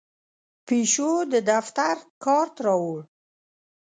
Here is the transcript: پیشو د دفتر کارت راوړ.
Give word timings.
پیشو 0.65 1.11
د 1.31 1.33
دفتر 1.51 1.95
کارت 2.23 2.55
راوړ. 2.65 2.97